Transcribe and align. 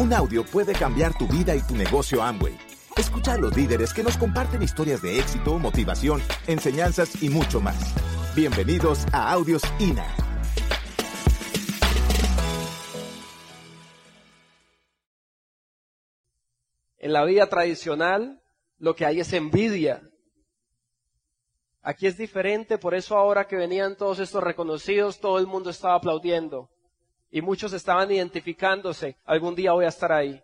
Un 0.00 0.14
audio 0.14 0.42
puede 0.44 0.72
cambiar 0.72 1.12
tu 1.18 1.26
vida 1.26 1.54
y 1.54 1.60
tu 1.60 1.76
negocio 1.76 2.22
Amway. 2.22 2.56
Escucha 2.96 3.34
a 3.34 3.36
los 3.36 3.54
líderes 3.54 3.92
que 3.92 4.02
nos 4.02 4.16
comparten 4.16 4.62
historias 4.62 5.02
de 5.02 5.18
éxito, 5.18 5.58
motivación, 5.58 6.22
enseñanzas 6.46 7.22
y 7.22 7.28
mucho 7.28 7.60
más. 7.60 7.76
Bienvenidos 8.34 9.04
a 9.12 9.30
Audios 9.30 9.60
INA. 9.78 10.06
En 16.96 17.12
la 17.12 17.26
vida 17.26 17.46
tradicional 17.50 18.40
lo 18.78 18.96
que 18.96 19.04
hay 19.04 19.20
es 19.20 19.34
envidia. 19.34 20.00
Aquí 21.82 22.06
es 22.06 22.16
diferente, 22.16 22.78
por 22.78 22.94
eso 22.94 23.18
ahora 23.18 23.46
que 23.46 23.56
venían 23.56 23.98
todos 23.98 24.18
estos 24.18 24.42
reconocidos, 24.42 25.20
todo 25.20 25.38
el 25.38 25.46
mundo 25.46 25.68
estaba 25.68 25.96
aplaudiendo. 25.96 26.70
Y 27.30 27.40
muchos 27.42 27.72
estaban 27.72 28.10
identificándose, 28.10 29.16
algún 29.24 29.54
día 29.54 29.72
voy 29.72 29.84
a 29.84 29.88
estar 29.88 30.10
ahí. 30.12 30.42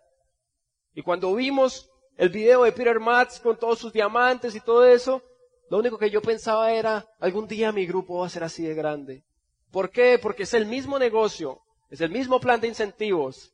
Y 0.93 1.01
cuando 1.01 1.33
vimos 1.35 1.89
el 2.15 2.29
video 2.29 2.63
de 2.63 2.71
Peter 2.71 2.99
Matz 2.99 3.39
con 3.39 3.57
todos 3.57 3.79
sus 3.79 3.93
diamantes 3.93 4.55
y 4.55 4.61
todo 4.61 4.85
eso, 4.85 5.21
lo 5.69 5.77
único 5.77 5.97
que 5.97 6.09
yo 6.09 6.21
pensaba 6.21 6.71
era, 6.71 7.05
algún 7.19 7.47
día 7.47 7.71
mi 7.71 7.85
grupo 7.85 8.19
va 8.19 8.27
a 8.27 8.29
ser 8.29 8.43
así 8.43 8.63
de 8.63 8.73
grande. 8.73 9.23
¿Por 9.71 9.91
qué? 9.91 10.17
Porque 10.17 10.43
es 10.43 10.53
el 10.53 10.65
mismo 10.65 10.97
negocio, 10.97 11.61
es 11.89 12.01
el 12.01 12.09
mismo 12.09 12.39
plan 12.39 12.61
de 12.61 12.69
incentivos, 12.69 13.53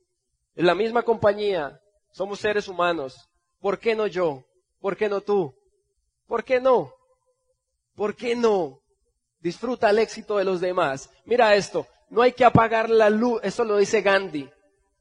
es 0.56 0.64
la 0.64 0.76
misma 0.76 1.02
compañía, 1.02 1.82
somos 2.12 2.40
seres 2.40 2.68
humanos. 2.68 3.30
¿Por 3.60 3.80
qué 3.80 3.96
no 3.96 4.08
yo? 4.08 4.44
¿Por 4.80 4.96
qué 4.96 5.10
no 5.10 5.22
tú? 5.22 5.56
¿Por 6.28 6.44
qué 6.44 6.60
no? 6.60 6.94
¿Por 7.96 8.16
qué 8.16 8.36
no? 8.36 8.80
Disfruta 9.40 9.90
el 9.90 10.00
éxito 10.00 10.38
de 10.38 10.46
los 10.46 10.62
demás. 10.62 11.10
Mira 11.26 11.56
esto, 11.56 11.88
no 12.14 12.22
hay 12.22 12.34
que 12.34 12.46
apagar 12.46 12.92
la 12.92 13.10
luz, 13.10 13.42
esto 13.44 13.64
lo 13.64 13.76
dice 13.78 14.04
Gandhi, 14.04 14.48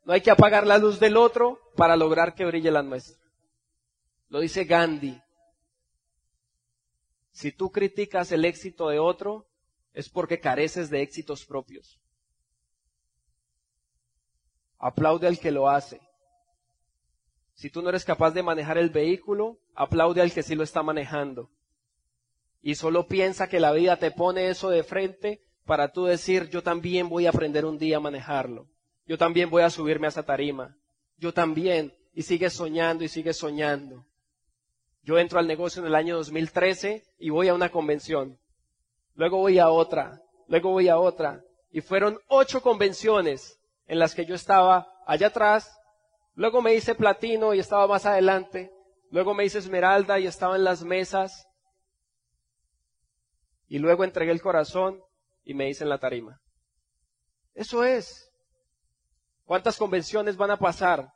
no 0.06 0.14
hay 0.14 0.22
que 0.22 0.30
apagar 0.30 0.66
la 0.66 0.78
luz 0.78 0.98
del 0.98 1.18
otro 1.18 1.60
para 1.76 1.94
lograr 1.94 2.34
que 2.34 2.46
brille 2.46 2.70
la 2.70 2.82
nuestra. 2.82 3.22
Lo 4.30 4.40
dice 4.40 4.64
Gandhi. 4.64 5.20
Si 7.30 7.52
tú 7.52 7.70
criticas 7.70 8.32
el 8.32 8.46
éxito 8.46 8.88
de 8.88 8.98
otro, 8.98 9.46
es 9.92 10.08
porque 10.08 10.40
careces 10.40 10.88
de 10.88 11.02
éxitos 11.02 11.44
propios. 11.44 12.00
Aplaude 14.78 15.26
al 15.26 15.38
que 15.38 15.50
lo 15.50 15.68
hace. 15.68 16.00
Si 17.52 17.68
tú 17.68 17.82
no 17.82 17.90
eres 17.90 18.06
capaz 18.06 18.30
de 18.30 18.42
manejar 18.42 18.78
el 18.78 18.88
vehículo, 18.88 19.58
aplaude 19.74 20.22
al 20.22 20.32
que 20.32 20.42
sí 20.42 20.54
lo 20.54 20.62
está 20.62 20.82
manejando. 20.82 21.50
Y 22.62 22.76
solo 22.76 23.06
piensa 23.06 23.50
que 23.50 23.60
la 23.60 23.72
vida 23.72 23.98
te 23.98 24.12
pone 24.12 24.48
eso 24.48 24.70
de 24.70 24.82
frente 24.82 25.51
para 25.64 25.92
tú 25.92 26.04
decir, 26.04 26.48
yo 26.48 26.62
también 26.62 27.08
voy 27.08 27.26
a 27.26 27.30
aprender 27.30 27.64
un 27.64 27.78
día 27.78 27.98
a 27.98 28.00
manejarlo. 28.00 28.68
Yo 29.06 29.18
también 29.18 29.50
voy 29.50 29.62
a 29.62 29.70
subirme 29.70 30.06
a 30.06 30.10
esa 30.10 30.24
tarima. 30.24 30.76
Yo 31.16 31.32
también. 31.32 31.94
Y 32.14 32.22
sigues 32.22 32.52
soñando 32.52 33.04
y 33.04 33.08
sigues 33.08 33.38
soñando. 33.38 34.04
Yo 35.02 35.18
entro 35.18 35.38
al 35.38 35.46
negocio 35.46 35.80
en 35.80 35.88
el 35.88 35.94
año 35.94 36.16
2013 36.16 37.02
y 37.18 37.30
voy 37.30 37.48
a 37.48 37.54
una 37.54 37.70
convención. 37.70 38.38
Luego 39.14 39.38
voy 39.38 39.58
a 39.58 39.70
otra. 39.70 40.20
Luego 40.46 40.70
voy 40.70 40.88
a 40.88 40.98
otra. 40.98 41.42
Y 41.70 41.80
fueron 41.80 42.18
ocho 42.28 42.60
convenciones 42.60 43.58
en 43.86 43.98
las 43.98 44.14
que 44.14 44.26
yo 44.26 44.34
estaba 44.34 44.86
allá 45.06 45.28
atrás. 45.28 45.70
Luego 46.34 46.60
me 46.60 46.74
hice 46.74 46.94
platino 46.94 47.54
y 47.54 47.60
estaba 47.60 47.86
más 47.86 48.04
adelante. 48.04 48.70
Luego 49.10 49.34
me 49.34 49.44
hice 49.44 49.58
esmeralda 49.58 50.18
y 50.18 50.26
estaba 50.26 50.56
en 50.56 50.64
las 50.64 50.82
mesas. 50.82 51.46
Y 53.68 53.78
luego 53.78 54.04
entregué 54.04 54.32
el 54.32 54.42
corazón 54.42 55.02
y 55.44 55.54
me 55.54 55.68
hice 55.68 55.84
en 55.84 55.90
la 55.90 55.98
tarima. 55.98 56.40
Eso 57.54 57.84
es. 57.84 58.30
¿Cuántas 59.44 59.76
convenciones 59.76 60.36
van 60.36 60.50
a 60.50 60.58
pasar 60.58 61.12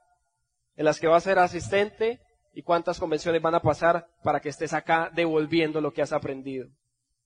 en 0.77 0.85
las 0.85 1.01
que 1.01 1.07
vas 1.07 1.23
a 1.27 1.31
ser 1.31 1.39
asistente 1.39 2.21
y 2.53 2.63
cuántas 2.63 2.99
convenciones 2.99 3.41
van 3.41 3.55
a 3.55 3.63
pasar 3.63 4.09
para 4.23 4.41
que 4.41 4.49
estés 4.49 4.73
acá 4.73 5.11
devolviendo 5.15 5.81
lo 5.81 5.93
que 5.93 6.03
has 6.03 6.13
aprendido? 6.13 6.69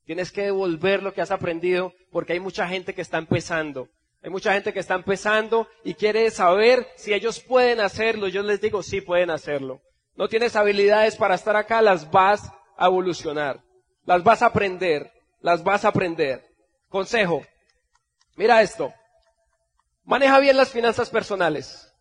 Tienes 0.05 0.33
que 0.33 0.43
devolver 0.43 1.03
lo 1.03 1.13
que 1.13 1.21
has 1.21 1.31
aprendido 1.31 1.93
porque 2.11 2.35
hay 2.35 2.41
mucha 2.41 2.67
gente 2.69 2.95
que 2.95 3.03
está 3.03 3.19
empezando. 3.19 3.89
Hay 4.23 4.31
mucha 4.31 4.53
gente 4.53 4.73
que 4.73 4.81
está 4.81 4.95
empezando 4.95 5.67
y 5.83 5.95
quiere 5.95 6.31
saber 6.31 6.87
si 6.97 7.15
ellos 7.15 7.41
pueden 7.41 7.81
hacerlo. 7.81 8.29
Yo 8.29 8.43
les 8.43 8.61
digo, 8.61 8.83
sí 8.83 9.01
pueden 9.01 9.31
hacerlo. 9.31 9.81
No 10.15 10.29
tienes 10.29 10.57
habilidades 10.57 11.17
para 11.17 11.35
estar 11.35 11.57
acá, 11.57 11.81
las 11.81 12.11
vas 12.11 12.53
a 12.77 12.87
evolucionar. 12.87 13.63
Las 14.05 14.23
vas 14.23 14.43
a 14.43 14.47
aprender. 14.47 15.11
Las 15.41 15.65
vas 15.65 15.85
a 15.85 15.89
aprender. 15.89 16.50
Consejo. 16.91 17.47
Mira 18.35 18.61
esto. 18.63 18.93
Maneja 20.03 20.41
bien 20.41 20.57
las 20.57 20.71
finanzas 20.71 21.09
personales. 21.09 21.95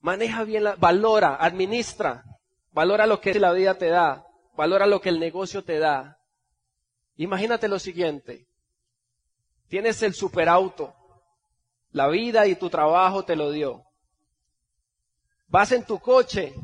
Maneja 0.00 0.44
bien, 0.44 0.64
la, 0.64 0.74
valora, 0.76 1.36
administra. 1.36 2.24
Valora 2.72 3.06
lo 3.06 3.20
que 3.20 3.38
la 3.38 3.52
vida 3.52 3.74
te 3.74 3.90
da. 3.90 4.26
Valora 4.56 4.86
lo 4.86 5.02
que 5.02 5.10
el 5.10 5.20
negocio 5.20 5.62
te 5.62 5.78
da. 5.78 6.18
Imagínate 7.16 7.68
lo 7.68 7.78
siguiente. 7.78 8.48
Tienes 9.68 10.02
el 10.02 10.14
superauto. 10.14 10.94
La 11.92 12.08
vida 12.08 12.46
y 12.46 12.54
tu 12.54 12.70
trabajo 12.70 13.22
te 13.22 13.36
lo 13.36 13.50
dio. 13.50 13.84
Vas 15.46 15.72
en 15.72 15.84
tu 15.84 15.98
coche 15.98 16.54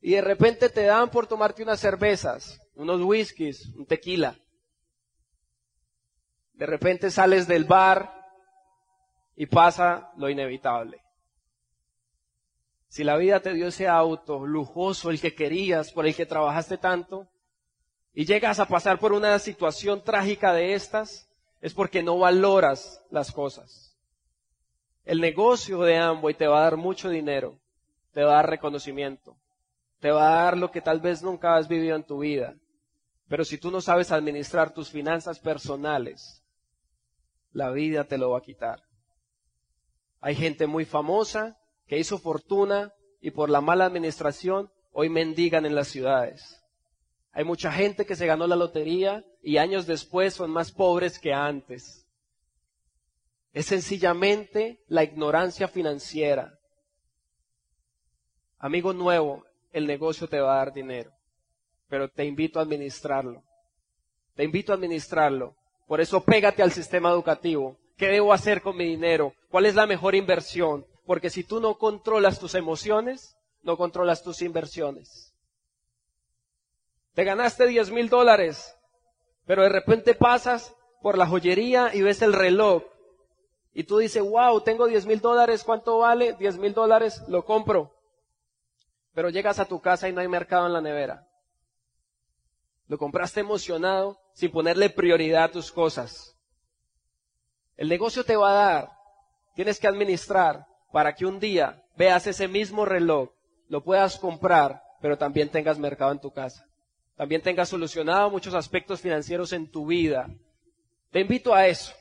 y 0.00 0.14
de 0.14 0.20
repente 0.20 0.68
te 0.68 0.82
dan 0.82 1.10
por 1.10 1.28
tomarte 1.28 1.62
unas 1.62 1.78
cervezas, 1.78 2.60
unos 2.74 3.00
whiskies, 3.02 3.66
un 3.76 3.86
tequila. 3.86 4.36
De 6.62 6.66
repente 6.66 7.10
sales 7.10 7.48
del 7.48 7.64
bar 7.64 8.08
y 9.34 9.46
pasa 9.46 10.12
lo 10.16 10.30
inevitable. 10.30 11.02
Si 12.86 13.02
la 13.02 13.16
vida 13.16 13.40
te 13.40 13.52
dio 13.52 13.66
ese 13.66 13.88
auto 13.88 14.46
lujoso, 14.46 15.10
el 15.10 15.20
que 15.20 15.34
querías, 15.34 15.90
por 15.90 16.06
el 16.06 16.14
que 16.14 16.24
trabajaste 16.24 16.78
tanto, 16.78 17.26
y 18.14 18.26
llegas 18.26 18.60
a 18.60 18.66
pasar 18.66 19.00
por 19.00 19.12
una 19.12 19.36
situación 19.40 20.04
trágica 20.04 20.52
de 20.52 20.74
estas, 20.74 21.28
es 21.60 21.74
porque 21.74 22.00
no 22.00 22.16
valoras 22.16 23.04
las 23.10 23.32
cosas. 23.32 23.98
El 25.04 25.20
negocio 25.20 25.80
de 25.80 25.98
Amway 25.98 26.34
te 26.34 26.46
va 26.46 26.60
a 26.60 26.62
dar 26.62 26.76
mucho 26.76 27.08
dinero, 27.08 27.58
te 28.12 28.22
va 28.22 28.34
a 28.34 28.36
dar 28.36 28.50
reconocimiento, 28.50 29.36
te 29.98 30.12
va 30.12 30.28
a 30.28 30.44
dar 30.44 30.56
lo 30.56 30.70
que 30.70 30.80
tal 30.80 31.00
vez 31.00 31.24
nunca 31.24 31.56
has 31.56 31.66
vivido 31.66 31.96
en 31.96 32.04
tu 32.04 32.20
vida. 32.20 32.54
Pero 33.26 33.44
si 33.44 33.58
tú 33.58 33.72
no 33.72 33.80
sabes 33.80 34.12
administrar 34.12 34.72
tus 34.72 34.90
finanzas 34.92 35.40
personales, 35.40 36.38
la 37.52 37.70
vida 37.70 38.04
te 38.04 38.18
lo 38.18 38.30
va 38.30 38.38
a 38.38 38.42
quitar. 38.42 38.82
Hay 40.20 40.34
gente 40.34 40.66
muy 40.66 40.84
famosa 40.84 41.58
que 41.86 41.98
hizo 41.98 42.18
fortuna 42.18 42.92
y 43.20 43.30
por 43.30 43.50
la 43.50 43.60
mala 43.60 43.84
administración 43.84 44.70
hoy 44.92 45.08
mendigan 45.08 45.66
en 45.66 45.74
las 45.74 45.88
ciudades. 45.88 46.62
Hay 47.32 47.44
mucha 47.44 47.72
gente 47.72 48.04
que 48.04 48.16
se 48.16 48.26
ganó 48.26 48.46
la 48.46 48.56
lotería 48.56 49.24
y 49.42 49.56
años 49.56 49.86
después 49.86 50.34
son 50.34 50.50
más 50.50 50.70
pobres 50.70 51.18
que 51.18 51.32
antes. 51.32 52.06
Es 53.52 53.66
sencillamente 53.66 54.82
la 54.86 55.02
ignorancia 55.02 55.68
financiera. 55.68 56.58
Amigo 58.58 58.92
nuevo, 58.92 59.44
el 59.72 59.86
negocio 59.86 60.28
te 60.28 60.40
va 60.40 60.54
a 60.54 60.58
dar 60.58 60.72
dinero, 60.72 61.10
pero 61.88 62.08
te 62.08 62.24
invito 62.24 62.58
a 62.58 62.62
administrarlo. 62.62 63.42
Te 64.34 64.44
invito 64.44 64.72
a 64.72 64.76
administrarlo 64.76 65.56
por 65.92 66.00
eso 66.00 66.24
pégate 66.24 66.62
al 66.62 66.72
sistema 66.72 67.10
educativo. 67.10 67.76
¿Qué 67.98 68.06
debo 68.06 68.32
hacer 68.32 68.62
con 68.62 68.78
mi 68.78 68.86
dinero? 68.86 69.34
¿Cuál 69.50 69.66
es 69.66 69.74
la 69.74 69.86
mejor 69.86 70.14
inversión? 70.14 70.86
Porque 71.04 71.28
si 71.28 71.44
tú 71.44 71.60
no 71.60 71.76
controlas 71.76 72.40
tus 72.40 72.54
emociones, 72.54 73.36
no 73.62 73.76
controlas 73.76 74.22
tus 74.22 74.40
inversiones. 74.40 75.34
Te 77.12 77.24
ganaste 77.24 77.66
10 77.66 77.90
mil 77.90 78.08
dólares, 78.08 78.74
pero 79.44 79.64
de 79.64 79.68
repente 79.68 80.14
pasas 80.14 80.74
por 81.02 81.18
la 81.18 81.26
joyería 81.26 81.94
y 81.94 82.00
ves 82.00 82.22
el 82.22 82.32
reloj. 82.32 82.84
Y 83.74 83.84
tú 83.84 83.98
dices, 83.98 84.22
wow, 84.22 84.62
tengo 84.62 84.86
10 84.86 85.04
mil 85.04 85.20
dólares, 85.20 85.62
¿cuánto 85.62 85.98
vale? 85.98 86.32
10 86.38 86.56
mil 86.56 86.72
dólares, 86.72 87.22
lo 87.28 87.44
compro. 87.44 87.94
Pero 89.12 89.28
llegas 89.28 89.58
a 89.58 89.66
tu 89.66 89.78
casa 89.82 90.08
y 90.08 90.14
no 90.14 90.22
hay 90.22 90.28
mercado 90.28 90.66
en 90.66 90.72
la 90.72 90.80
nevera. 90.80 91.28
Lo 92.86 92.96
compraste 92.96 93.40
emocionado 93.40 94.21
sin 94.34 94.50
ponerle 94.50 94.90
prioridad 94.90 95.44
a 95.44 95.50
tus 95.50 95.70
cosas. 95.70 96.36
El 97.76 97.88
negocio 97.88 98.24
te 98.24 98.36
va 98.36 98.50
a 98.50 98.72
dar. 98.72 98.90
Tienes 99.54 99.78
que 99.78 99.88
administrar 99.88 100.66
para 100.92 101.14
que 101.14 101.26
un 101.26 101.40
día 101.40 101.82
veas 101.96 102.26
ese 102.26 102.48
mismo 102.48 102.84
reloj, 102.84 103.30
lo 103.68 103.82
puedas 103.82 104.18
comprar, 104.18 104.82
pero 105.00 105.16
también 105.16 105.48
tengas 105.48 105.78
mercado 105.78 106.12
en 106.12 106.20
tu 106.20 106.32
casa. 106.32 106.66
También 107.16 107.42
tengas 107.42 107.68
solucionado 107.68 108.30
muchos 108.30 108.54
aspectos 108.54 109.00
financieros 109.00 109.52
en 109.52 109.70
tu 109.70 109.86
vida. 109.86 110.28
Te 111.10 111.20
invito 111.20 111.54
a 111.54 111.66
eso. 111.66 111.92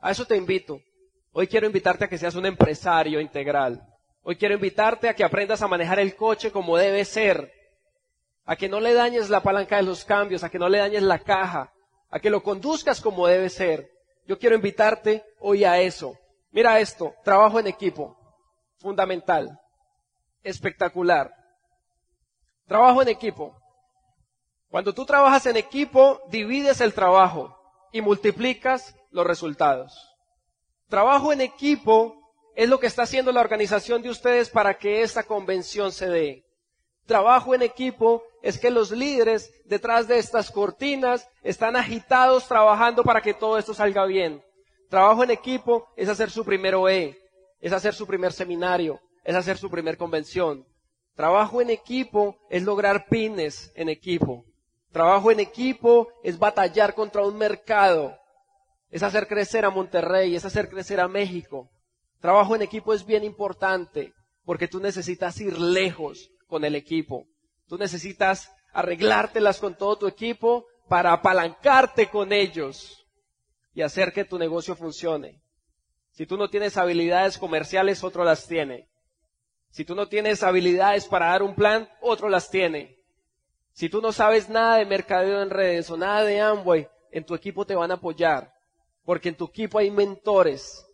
A 0.00 0.10
eso 0.10 0.24
te 0.24 0.36
invito. 0.36 0.80
Hoy 1.32 1.46
quiero 1.46 1.66
invitarte 1.66 2.04
a 2.04 2.08
que 2.08 2.18
seas 2.18 2.34
un 2.34 2.46
empresario 2.46 3.20
integral. 3.20 3.82
Hoy 4.22 4.36
quiero 4.36 4.54
invitarte 4.54 5.08
a 5.08 5.14
que 5.14 5.24
aprendas 5.24 5.62
a 5.62 5.68
manejar 5.68 5.98
el 5.98 6.14
coche 6.14 6.52
como 6.52 6.76
debe 6.76 7.04
ser 7.04 7.52
a 8.44 8.56
que 8.56 8.68
no 8.68 8.80
le 8.80 8.94
dañes 8.94 9.30
la 9.30 9.42
palanca 9.42 9.76
de 9.76 9.82
los 9.82 10.04
cambios, 10.04 10.42
a 10.42 10.48
que 10.48 10.58
no 10.58 10.68
le 10.68 10.78
dañes 10.78 11.02
la 11.02 11.18
caja, 11.18 11.72
a 12.10 12.20
que 12.20 12.30
lo 12.30 12.42
conduzcas 12.42 13.00
como 13.00 13.26
debe 13.26 13.48
ser. 13.48 13.90
Yo 14.26 14.38
quiero 14.38 14.56
invitarte 14.56 15.24
hoy 15.40 15.64
a 15.64 15.80
eso. 15.80 16.16
Mira 16.50 16.80
esto, 16.80 17.14
trabajo 17.24 17.58
en 17.58 17.66
equipo. 17.66 18.18
fundamental, 18.78 19.60
espectacular. 20.42 21.32
Trabajo 22.66 23.00
en 23.00 23.08
equipo. 23.08 23.56
Cuando 24.68 24.92
tú 24.92 25.04
trabajas 25.06 25.46
en 25.46 25.56
equipo, 25.56 26.20
divides 26.30 26.80
el 26.80 26.92
trabajo 26.92 27.56
y 27.92 28.00
multiplicas 28.00 28.96
los 29.10 29.24
resultados. 29.24 30.12
Trabajo 30.88 31.32
en 31.32 31.42
equipo 31.42 32.16
es 32.56 32.68
lo 32.68 32.80
que 32.80 32.86
está 32.86 33.02
haciendo 33.02 33.30
la 33.30 33.40
organización 33.40 34.02
de 34.02 34.10
ustedes 34.10 34.50
para 34.50 34.78
que 34.78 35.02
esta 35.02 35.22
convención 35.22 35.92
se 35.92 36.08
dé. 36.08 36.44
Trabajo 37.06 37.54
en 37.54 37.62
equipo 37.62 38.22
es 38.42 38.58
que 38.58 38.70
los 38.70 38.90
líderes 38.90 39.52
detrás 39.64 40.06
de 40.06 40.18
estas 40.18 40.50
cortinas 40.50 41.28
están 41.42 41.76
agitados 41.76 42.46
trabajando 42.46 43.02
para 43.02 43.20
que 43.20 43.34
todo 43.34 43.58
esto 43.58 43.74
salga 43.74 44.04
bien. 44.06 44.42
Trabajo 44.88 45.24
en 45.24 45.30
equipo 45.30 45.88
es 45.96 46.08
hacer 46.08 46.30
su 46.30 46.44
primer 46.44 46.74
OE, 46.74 47.18
es 47.60 47.72
hacer 47.72 47.94
su 47.94 48.06
primer 48.06 48.32
seminario, 48.32 49.00
es 49.24 49.34
hacer 49.34 49.58
su 49.58 49.70
primer 49.70 49.96
convención. 49.96 50.66
Trabajo 51.14 51.60
en 51.60 51.70
equipo 51.70 52.36
es 52.48 52.62
lograr 52.62 53.06
pines 53.08 53.72
en 53.74 53.88
equipo. 53.88 54.44
Trabajo 54.92 55.30
en 55.30 55.40
equipo 55.40 56.08
es 56.22 56.38
batallar 56.38 56.94
contra 56.94 57.22
un 57.22 57.36
mercado, 57.36 58.16
es 58.90 59.02
hacer 59.02 59.26
crecer 59.26 59.64
a 59.64 59.70
Monterrey, 59.70 60.36
es 60.36 60.44
hacer 60.44 60.68
crecer 60.68 61.00
a 61.00 61.08
México. 61.08 61.70
Trabajo 62.20 62.54
en 62.54 62.62
equipo 62.62 62.92
es 62.92 63.04
bien 63.04 63.24
importante 63.24 64.12
porque 64.44 64.68
tú 64.68 64.80
necesitas 64.80 65.40
ir 65.40 65.58
lejos 65.58 66.31
con 66.52 66.66
el 66.66 66.74
equipo. 66.74 67.26
Tú 67.66 67.78
necesitas 67.78 68.54
arreglártelas 68.74 69.58
con 69.58 69.74
todo 69.74 69.96
tu 69.96 70.06
equipo 70.06 70.66
para 70.86 71.14
apalancarte 71.14 72.10
con 72.10 72.30
ellos 72.30 73.06
y 73.72 73.80
hacer 73.80 74.12
que 74.12 74.26
tu 74.26 74.38
negocio 74.38 74.76
funcione. 74.76 75.40
Si 76.10 76.26
tú 76.26 76.36
no 76.36 76.50
tienes 76.50 76.76
habilidades 76.76 77.38
comerciales, 77.38 78.04
otro 78.04 78.22
las 78.22 78.46
tiene. 78.46 78.90
Si 79.70 79.86
tú 79.86 79.94
no 79.94 80.08
tienes 80.08 80.42
habilidades 80.42 81.06
para 81.06 81.28
dar 81.28 81.42
un 81.42 81.54
plan, 81.54 81.88
otro 82.02 82.28
las 82.28 82.50
tiene. 82.50 82.98
Si 83.72 83.88
tú 83.88 84.02
no 84.02 84.12
sabes 84.12 84.50
nada 84.50 84.76
de 84.76 84.84
mercadeo 84.84 85.40
en 85.40 85.48
redes 85.48 85.88
o 85.88 85.96
nada 85.96 86.22
de 86.22 86.38
Amway, 86.38 86.86
en 87.12 87.24
tu 87.24 87.34
equipo 87.34 87.64
te 87.64 87.74
van 87.74 87.92
a 87.92 87.94
apoyar. 87.94 88.52
Porque 89.06 89.30
en 89.30 89.36
tu 89.36 89.46
equipo 89.46 89.78
hay 89.78 89.90
mentores 89.90 90.84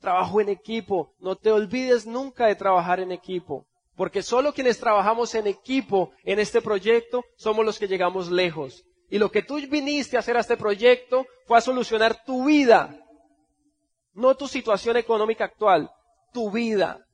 Trabajo 0.00 0.40
en 0.40 0.48
equipo. 0.48 1.12
No 1.18 1.36
te 1.36 1.50
olvides 1.50 2.06
nunca 2.06 2.46
de 2.46 2.54
trabajar 2.54 3.00
en 3.00 3.12
equipo. 3.12 3.66
Porque 3.98 4.22
solo 4.22 4.54
quienes 4.54 4.78
trabajamos 4.78 5.34
en 5.34 5.48
equipo 5.48 6.12
en 6.22 6.38
este 6.38 6.62
proyecto 6.62 7.24
somos 7.34 7.66
los 7.66 7.80
que 7.80 7.88
llegamos 7.88 8.30
lejos. 8.30 8.84
Y 9.10 9.18
lo 9.18 9.28
que 9.32 9.42
tú 9.42 9.56
viniste 9.56 10.16
a 10.16 10.20
hacer 10.20 10.36
a 10.36 10.40
este 10.40 10.56
proyecto 10.56 11.26
fue 11.46 11.58
a 11.58 11.60
solucionar 11.60 12.22
tu 12.24 12.44
vida. 12.44 12.96
No 14.12 14.36
tu 14.36 14.46
situación 14.46 14.98
económica 14.98 15.46
actual, 15.46 15.90
tu 16.32 16.48
vida. 16.48 17.04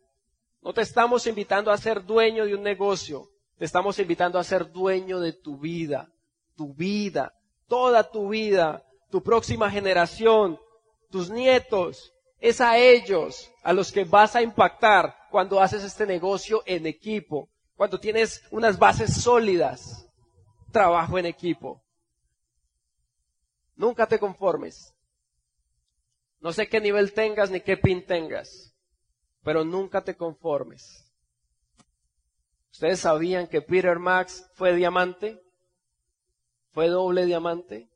No 0.60 0.74
te 0.74 0.82
estamos 0.82 1.26
invitando 1.26 1.70
a 1.70 1.78
ser 1.78 2.04
dueño 2.04 2.44
de 2.44 2.54
un 2.54 2.62
negocio. 2.62 3.30
Te 3.56 3.64
estamos 3.64 3.98
invitando 3.98 4.38
a 4.38 4.44
ser 4.44 4.70
dueño 4.70 5.20
de 5.20 5.32
tu 5.32 5.56
vida. 5.56 6.12
Tu 6.54 6.74
vida. 6.74 7.32
Toda 7.66 8.10
tu 8.10 8.28
vida. 8.28 8.84
Tu 9.10 9.22
próxima 9.22 9.70
generación. 9.70 10.60
Tus 11.10 11.30
nietos 11.30 12.12
es 12.40 12.60
a 12.60 12.76
ellos 12.76 13.50
a 13.62 13.72
los 13.72 13.90
que 13.90 14.04
vas 14.04 14.36
a 14.36 14.42
impactar 14.42 15.16
cuando 15.34 15.60
haces 15.60 15.82
este 15.82 16.06
negocio 16.06 16.62
en 16.64 16.86
equipo, 16.86 17.50
cuando 17.74 17.98
tienes 17.98 18.44
unas 18.52 18.78
bases 18.78 19.20
sólidas. 19.20 20.08
Trabajo 20.70 21.18
en 21.18 21.26
equipo. 21.26 21.82
Nunca 23.74 24.06
te 24.06 24.20
conformes. 24.20 24.94
No 26.38 26.52
sé 26.52 26.68
qué 26.68 26.80
nivel 26.80 27.12
tengas 27.12 27.50
ni 27.50 27.60
qué 27.60 27.76
pin 27.76 28.06
tengas, 28.06 28.76
pero 29.42 29.64
nunca 29.64 30.04
te 30.04 30.16
conformes. 30.16 31.12
¿Ustedes 32.70 33.00
sabían 33.00 33.48
que 33.48 33.60
Peter 33.60 33.98
Max 33.98 34.48
fue 34.54 34.76
diamante? 34.76 35.42
¿Fue 36.70 36.86
doble 36.86 37.26
diamante? 37.26 37.90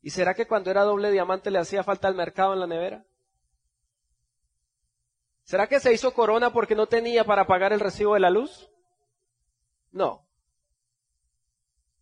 ¿Y 0.00 0.08
será 0.08 0.32
que 0.32 0.46
cuando 0.46 0.70
era 0.70 0.84
doble 0.84 1.10
diamante 1.10 1.50
le 1.50 1.58
hacía 1.58 1.84
falta 1.84 2.08
el 2.08 2.14
mercado 2.14 2.54
en 2.54 2.60
la 2.60 2.66
nevera? 2.66 3.04
¿Será 5.48 5.66
que 5.66 5.80
se 5.80 5.94
hizo 5.94 6.12
corona 6.12 6.52
porque 6.52 6.74
no 6.74 6.88
tenía 6.88 7.24
para 7.24 7.46
pagar 7.46 7.72
el 7.72 7.80
recibo 7.80 8.12
de 8.12 8.20
la 8.20 8.28
luz? 8.28 8.68
No. 9.90 10.28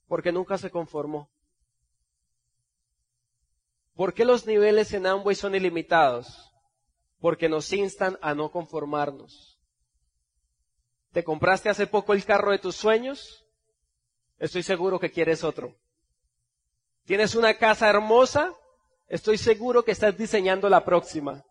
Porque 0.09 0.33
nunca 0.33 0.59
se 0.59 0.69
conformó. 0.69 1.31
¿Por 3.95 4.15
qué 4.15 4.25
los 4.25 4.49
niveles 4.49 4.93
en 4.95 5.07
Amway 5.07 5.37
son 5.37 5.55
ilimitados? 5.55 6.53
Porque 7.21 7.49
nos 7.49 7.73
instan 7.73 8.19
a 8.21 8.35
no 8.35 8.51
conformarnos. 8.51 9.61
¿Te 11.13 11.23
compraste 11.23 11.69
hace 11.69 11.87
poco 11.87 12.15
el 12.15 12.25
carro 12.25 12.51
de 12.51 12.59
tus 12.59 12.75
sueños? 12.75 13.47
Estoy 14.41 14.65
seguro 14.65 14.99
que 14.99 15.13
quieres 15.13 15.45
otro. 15.45 15.77
¿Tienes 17.05 17.37
una 17.37 17.55
casa 17.55 17.89
hermosa? 17.89 18.53
Estoy 19.07 19.39
seguro 19.39 19.85
que 19.85 19.93
estás 19.93 20.19
diseñando 20.19 20.69
la 20.69 20.85
próxima. 20.85 21.46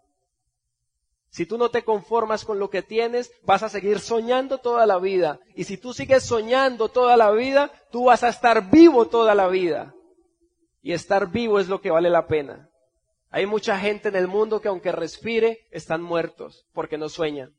Si 1.35 1.45
tú 1.45 1.57
no 1.57 1.67
te 1.67 1.83
conformas 1.83 2.45
con 2.45 2.59
lo 2.59 2.69
que 2.69 2.81
tienes, 2.81 3.29
vas 3.43 3.61
a 3.61 3.67
seguir 3.67 3.99
soñando 3.99 4.59
toda 4.59 4.85
la 4.85 4.99
vida. 4.99 5.41
Y 5.53 5.65
si 5.65 5.75
tú 5.75 5.93
sigues 5.93 6.23
soñando 6.23 6.87
toda 6.87 7.17
la 7.17 7.29
vida, 7.31 7.73
tú 7.91 8.05
vas 8.05 8.23
a 8.23 8.29
estar 8.29 8.71
vivo 8.71 9.09
toda 9.09 9.35
la 9.35 9.49
vida. 9.49 9.93
Y 10.81 10.93
estar 10.93 11.29
vivo 11.29 11.59
es 11.59 11.67
lo 11.67 11.81
que 11.81 11.91
vale 11.91 12.09
la 12.09 12.27
pena. 12.27 12.69
Hay 13.31 13.47
mucha 13.47 13.77
gente 13.77 14.07
en 14.07 14.15
el 14.15 14.29
mundo 14.29 14.61
que 14.61 14.69
aunque 14.69 14.93
respire, 14.93 15.67
están 15.71 16.01
muertos 16.01 16.65
porque 16.71 16.97
no 16.97 17.09
sueñan. 17.09 17.53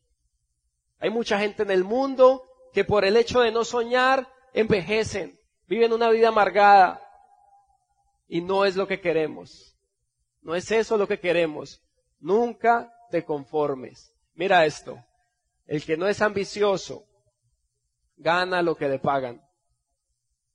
Hay 0.99 1.11
mucha 1.11 1.39
gente 1.39 1.63
en 1.63 1.71
el 1.71 1.85
mundo 1.85 2.45
que 2.73 2.83
por 2.83 3.05
el 3.05 3.15
hecho 3.15 3.41
de 3.41 3.53
no 3.53 3.63
soñar, 3.63 4.27
envejecen, 4.55 5.39
viven 5.67 5.93
una 5.93 6.09
vida 6.09 6.29
amargada. 6.29 7.03
Y 8.27 8.41
no 8.41 8.65
es 8.65 8.75
lo 8.75 8.87
que 8.87 9.03
queremos. 9.03 9.77
No 10.41 10.55
es 10.55 10.71
eso 10.71 10.97
lo 10.97 11.07
que 11.07 11.21
queremos. 11.21 11.83
Nunca 12.21 12.91
te 13.11 13.25
conformes. 13.25 14.13
Mira 14.35 14.65
esto. 14.65 15.03
El 15.67 15.85
que 15.85 15.97
no 15.97 16.07
es 16.07 16.23
ambicioso 16.23 17.05
gana 18.17 18.63
lo 18.63 18.77
que 18.77 18.89
le 18.89 18.99
pagan 18.99 19.43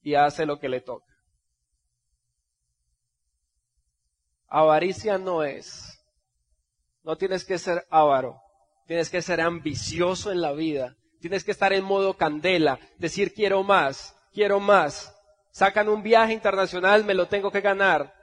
y 0.01 0.15
hace 0.15 0.45
lo 0.45 0.59
que 0.59 0.69
le 0.69 0.81
toca. 0.81 1.13
Avaricia 4.47 5.17
no 5.17 5.43
es. 5.43 5.99
No 7.03 7.17
tienes 7.17 7.45
que 7.45 7.57
ser 7.57 7.85
avaro. 7.89 8.41
Tienes 8.85 9.09
que 9.09 9.21
ser 9.21 9.41
ambicioso 9.41 10.31
en 10.31 10.41
la 10.41 10.51
vida. 10.51 10.95
Tienes 11.19 11.43
que 11.43 11.51
estar 11.51 11.73
en 11.73 11.83
modo 11.83 12.15
candela. 12.15 12.79
Decir 12.97 13.33
quiero 13.33 13.63
más, 13.63 14.15
quiero 14.33 14.59
más. 14.59 15.15
Sacan 15.51 15.89
un 15.89 16.03
viaje 16.03 16.33
internacional, 16.33 17.03
me 17.03 17.13
lo 17.13 17.27
tengo 17.27 17.51
que 17.51 17.61
ganar. 17.61 18.13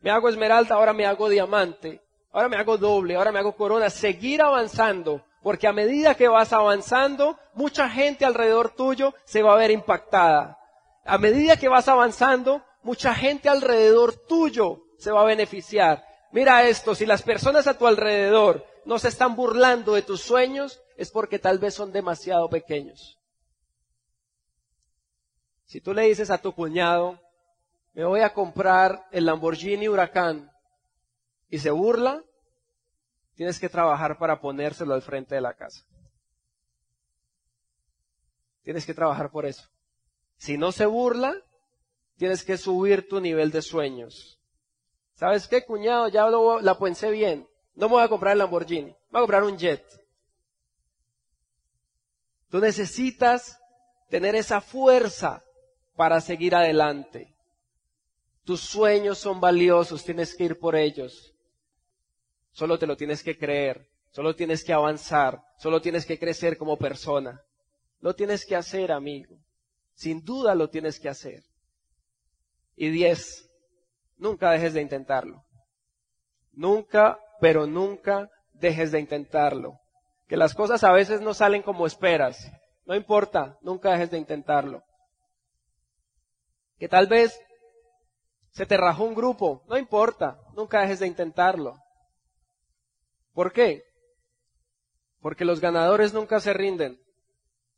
Me 0.00 0.10
hago 0.10 0.28
esmeralda, 0.28 0.74
ahora 0.74 0.92
me 0.92 1.06
hago 1.06 1.28
diamante 1.28 2.05
ahora 2.36 2.50
me 2.50 2.56
hago 2.58 2.76
doble, 2.76 3.16
ahora 3.16 3.32
me 3.32 3.38
hago 3.38 3.56
corona, 3.56 3.88
seguir 3.88 4.42
avanzando, 4.42 5.24
porque 5.42 5.66
a 5.66 5.72
medida 5.72 6.14
que 6.14 6.28
vas 6.28 6.52
avanzando, 6.52 7.38
mucha 7.54 7.88
gente 7.88 8.26
alrededor 8.26 8.74
tuyo 8.76 9.14
se 9.24 9.40
va 9.40 9.54
a 9.54 9.56
ver 9.56 9.70
impactada. 9.70 10.58
A 11.06 11.16
medida 11.16 11.56
que 11.56 11.70
vas 11.70 11.88
avanzando, 11.88 12.62
mucha 12.82 13.14
gente 13.14 13.48
alrededor 13.48 14.14
tuyo 14.28 14.82
se 14.98 15.10
va 15.10 15.22
a 15.22 15.24
beneficiar. 15.24 16.04
Mira 16.30 16.68
esto, 16.68 16.94
si 16.94 17.06
las 17.06 17.22
personas 17.22 17.66
a 17.66 17.78
tu 17.78 17.86
alrededor 17.86 18.66
no 18.84 18.98
se 18.98 19.08
están 19.08 19.34
burlando 19.34 19.94
de 19.94 20.02
tus 20.02 20.20
sueños, 20.20 20.82
es 20.98 21.10
porque 21.10 21.38
tal 21.38 21.58
vez 21.58 21.72
son 21.72 21.90
demasiado 21.90 22.50
pequeños. 22.50 23.18
Si 25.64 25.80
tú 25.80 25.94
le 25.94 26.02
dices 26.02 26.28
a 26.28 26.36
tu 26.36 26.52
cuñado, 26.52 27.18
me 27.94 28.04
voy 28.04 28.20
a 28.20 28.34
comprar 28.34 29.06
el 29.10 29.24
Lamborghini 29.24 29.88
Huracán, 29.88 30.52
y 31.48 31.58
se 31.58 31.70
burla, 31.70 32.22
tienes 33.34 33.58
que 33.58 33.68
trabajar 33.68 34.18
para 34.18 34.40
ponérselo 34.40 34.94
al 34.94 35.02
frente 35.02 35.34
de 35.34 35.40
la 35.40 35.54
casa. 35.54 35.84
Tienes 38.62 38.84
que 38.84 38.94
trabajar 38.94 39.30
por 39.30 39.46
eso. 39.46 39.68
Si 40.36 40.58
no 40.58 40.72
se 40.72 40.86
burla, 40.86 41.34
tienes 42.16 42.44
que 42.44 42.58
subir 42.58 43.08
tu 43.08 43.20
nivel 43.20 43.50
de 43.50 43.62
sueños. 43.62 44.40
¿Sabes 45.14 45.46
qué, 45.48 45.64
cuñado? 45.64 46.08
Ya 46.08 46.28
lo, 46.28 46.60
la 46.60 46.78
pensé 46.78 47.10
bien. 47.10 47.48
No 47.74 47.88
me 47.88 47.94
voy 47.94 48.02
a 48.02 48.08
comprar 48.08 48.32
el 48.32 48.38
Lamborghini, 48.38 48.90
me 48.90 48.96
voy 49.12 49.18
a 49.18 49.20
comprar 49.20 49.44
un 49.44 49.58
jet. 49.58 49.84
Tú 52.48 52.58
necesitas 52.58 53.58
tener 54.08 54.34
esa 54.34 54.60
fuerza 54.60 55.42
para 55.94 56.20
seguir 56.20 56.54
adelante. 56.54 57.34
Tus 58.44 58.60
sueños 58.60 59.18
son 59.18 59.40
valiosos, 59.40 60.04
tienes 60.04 60.34
que 60.34 60.44
ir 60.44 60.58
por 60.58 60.74
ellos. 60.74 61.35
Solo 62.56 62.78
te 62.78 62.86
lo 62.86 62.96
tienes 62.96 63.22
que 63.22 63.36
creer, 63.36 63.86
solo 64.12 64.34
tienes 64.34 64.64
que 64.64 64.72
avanzar, 64.72 65.42
solo 65.58 65.82
tienes 65.82 66.06
que 66.06 66.18
crecer 66.18 66.56
como 66.56 66.78
persona. 66.78 67.42
Lo 68.00 68.14
tienes 68.14 68.46
que 68.46 68.56
hacer, 68.56 68.92
amigo. 68.92 69.36
Sin 69.92 70.24
duda 70.24 70.54
lo 70.54 70.70
tienes 70.70 70.98
que 70.98 71.10
hacer. 71.10 71.42
Y 72.74 72.88
diez, 72.88 73.50
nunca 74.16 74.52
dejes 74.52 74.72
de 74.72 74.80
intentarlo. 74.80 75.44
Nunca, 76.52 77.18
pero 77.42 77.66
nunca 77.66 78.30
dejes 78.54 78.90
de 78.90 79.00
intentarlo. 79.00 79.78
que 80.26 80.38
las 80.38 80.54
cosas 80.54 80.82
a 80.82 80.92
veces 80.92 81.20
no 81.20 81.34
salen 81.34 81.60
como 81.60 81.86
esperas. 81.86 82.50
No 82.86 82.94
importa, 82.94 83.58
nunca 83.60 83.90
dejes 83.92 84.10
de 84.10 84.18
intentarlo. 84.18 84.82
Que 86.78 86.88
tal 86.88 87.06
vez 87.06 87.38
se 88.52 88.64
te 88.64 88.78
rajó 88.78 89.04
un 89.04 89.14
grupo, 89.14 89.62
no 89.68 89.76
importa, 89.76 90.40
nunca 90.54 90.80
dejes 90.80 91.00
de 91.00 91.06
intentarlo. 91.06 91.76
¿Por 93.36 93.52
qué? 93.52 93.84
Porque 95.20 95.44
los 95.44 95.60
ganadores 95.60 96.14
nunca 96.14 96.40
se 96.40 96.54
rinden 96.54 96.98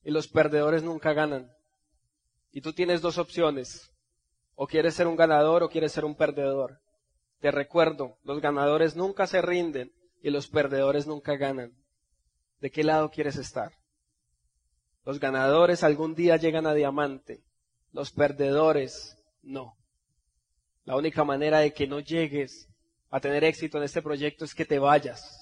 y 0.04 0.12
los 0.12 0.28
perdedores 0.28 0.84
nunca 0.84 1.14
ganan. 1.14 1.50
Y 2.52 2.60
tú 2.60 2.72
tienes 2.72 3.00
dos 3.00 3.18
opciones. 3.18 3.90
O 4.54 4.68
quieres 4.68 4.94
ser 4.94 5.08
un 5.08 5.16
ganador 5.16 5.64
o 5.64 5.68
quieres 5.68 5.90
ser 5.90 6.04
un 6.04 6.14
perdedor. 6.14 6.80
Te 7.40 7.50
recuerdo, 7.50 8.18
los 8.22 8.40
ganadores 8.40 8.94
nunca 8.94 9.26
se 9.26 9.42
rinden 9.42 9.92
y 10.22 10.30
los 10.30 10.46
perdedores 10.46 11.08
nunca 11.08 11.36
ganan. 11.36 11.72
¿De 12.60 12.70
qué 12.70 12.84
lado 12.84 13.10
quieres 13.10 13.34
estar? 13.34 13.72
Los 15.04 15.18
ganadores 15.18 15.82
algún 15.82 16.14
día 16.14 16.36
llegan 16.36 16.68
a 16.68 16.74
diamante, 16.74 17.42
los 17.90 18.12
perdedores 18.12 19.16
no. 19.42 19.76
La 20.84 20.94
única 20.94 21.24
manera 21.24 21.58
de 21.58 21.72
que 21.72 21.88
no 21.88 21.98
llegues 21.98 22.68
a 23.10 23.18
tener 23.18 23.42
éxito 23.42 23.78
en 23.78 23.84
este 23.84 24.02
proyecto 24.02 24.44
es 24.44 24.54
que 24.54 24.64
te 24.64 24.78
vayas. 24.78 25.37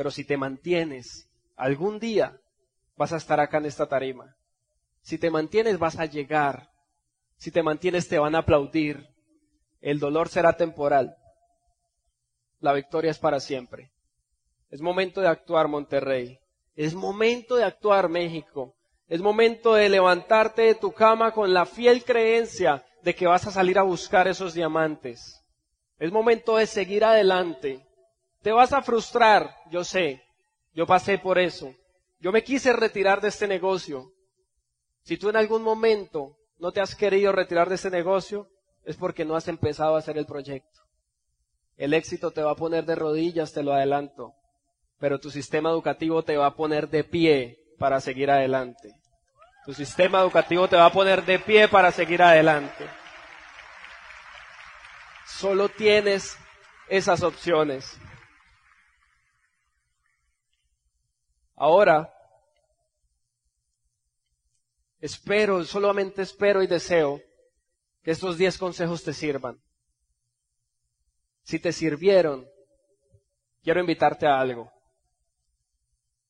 Pero 0.00 0.10
si 0.10 0.24
te 0.24 0.38
mantienes, 0.38 1.28
algún 1.56 2.00
día 2.00 2.40
vas 2.96 3.12
a 3.12 3.18
estar 3.18 3.38
acá 3.38 3.58
en 3.58 3.66
esta 3.66 3.86
tarima. 3.86 4.34
Si 5.02 5.18
te 5.18 5.30
mantienes 5.30 5.78
vas 5.78 5.98
a 5.98 6.06
llegar. 6.06 6.70
Si 7.36 7.50
te 7.50 7.62
mantienes 7.62 8.08
te 8.08 8.18
van 8.18 8.34
a 8.34 8.38
aplaudir. 8.38 9.10
El 9.82 9.98
dolor 9.98 10.30
será 10.30 10.56
temporal. 10.56 11.18
La 12.60 12.72
victoria 12.72 13.10
es 13.10 13.18
para 13.18 13.40
siempre. 13.40 13.92
Es 14.70 14.80
momento 14.80 15.20
de 15.20 15.28
actuar, 15.28 15.68
Monterrey. 15.68 16.40
Es 16.74 16.94
momento 16.94 17.56
de 17.56 17.64
actuar, 17.64 18.08
México. 18.08 18.74
Es 19.06 19.20
momento 19.20 19.74
de 19.74 19.90
levantarte 19.90 20.62
de 20.62 20.76
tu 20.76 20.92
cama 20.92 21.32
con 21.32 21.52
la 21.52 21.66
fiel 21.66 22.04
creencia 22.04 22.86
de 23.02 23.14
que 23.14 23.26
vas 23.26 23.46
a 23.46 23.50
salir 23.50 23.78
a 23.78 23.82
buscar 23.82 24.28
esos 24.28 24.54
diamantes. 24.54 25.44
Es 25.98 26.10
momento 26.10 26.56
de 26.56 26.66
seguir 26.66 27.04
adelante. 27.04 27.86
Te 28.42 28.52
vas 28.52 28.72
a 28.72 28.82
frustrar, 28.82 29.54
yo 29.70 29.84
sé. 29.84 30.22
Yo 30.72 30.86
pasé 30.86 31.18
por 31.18 31.38
eso. 31.38 31.74
Yo 32.20 32.32
me 32.32 32.44
quise 32.44 32.72
retirar 32.72 33.20
de 33.20 33.28
este 33.28 33.46
negocio. 33.46 34.12
Si 35.02 35.16
tú 35.16 35.28
en 35.28 35.36
algún 35.36 35.62
momento 35.62 36.36
no 36.58 36.72
te 36.72 36.80
has 36.80 36.94
querido 36.94 37.32
retirar 37.32 37.68
de 37.68 37.74
este 37.74 37.90
negocio, 37.90 38.48
es 38.84 38.96
porque 38.96 39.24
no 39.24 39.36
has 39.36 39.48
empezado 39.48 39.96
a 39.96 39.98
hacer 39.98 40.18
el 40.18 40.26
proyecto. 40.26 40.80
El 41.76 41.94
éxito 41.94 42.30
te 42.30 42.42
va 42.42 42.52
a 42.52 42.56
poner 42.56 42.84
de 42.84 42.94
rodillas, 42.94 43.52
te 43.52 43.62
lo 43.62 43.72
adelanto 43.72 44.34
pero 45.00 45.18
tu 45.18 45.30
sistema 45.30 45.70
educativo 45.70 46.22
te 46.22 46.36
va 46.36 46.46
a 46.46 46.54
poner 46.54 46.88
de 46.88 47.02
pie 47.02 47.58
para 47.78 48.00
seguir 48.00 48.30
adelante. 48.30 48.94
Tu 49.64 49.72
sistema 49.72 50.20
educativo 50.20 50.68
te 50.68 50.76
va 50.76 50.84
a 50.86 50.92
poner 50.92 51.24
de 51.24 51.38
pie 51.38 51.68
para 51.68 51.90
seguir 51.90 52.22
adelante. 52.22 52.86
Solo 55.26 55.70
tienes 55.70 56.36
esas 56.88 57.22
opciones. 57.22 57.98
Ahora, 61.60 62.10
espero, 64.98 65.62
solamente 65.64 66.22
espero 66.22 66.62
y 66.62 66.66
deseo 66.66 67.20
que 68.02 68.12
estos 68.12 68.38
diez 68.38 68.56
consejos 68.56 69.04
te 69.04 69.12
sirvan. 69.12 69.60
Si 71.42 71.58
te 71.58 71.70
sirvieron, 71.72 72.48
quiero 73.62 73.78
invitarte 73.78 74.26
a 74.26 74.40
algo. 74.40 74.72